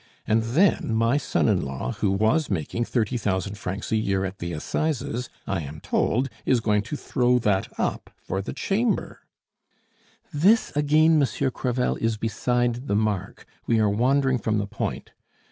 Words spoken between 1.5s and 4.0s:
law, who was making thirty thousand francs a